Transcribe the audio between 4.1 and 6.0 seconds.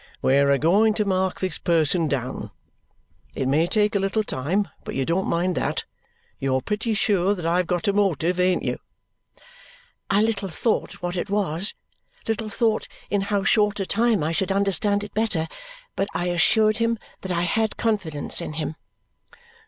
time, but you don't mind that.